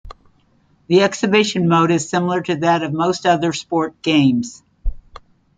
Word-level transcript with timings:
The 0.87 1.01
exhibition 1.03 1.67
mode 1.69 1.91
is 1.91 2.09
similar 2.09 2.41
to 2.41 2.55
that 2.55 2.81
of 2.81 2.91
most 2.91 3.27
other 3.27 3.53
sport 3.53 4.01
games. 4.01 4.63